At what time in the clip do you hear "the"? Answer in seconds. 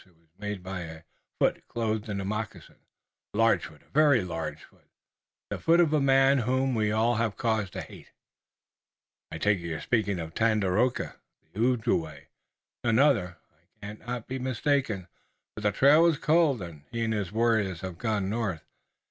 5.51-5.59, 11.53-11.59, 15.61-15.71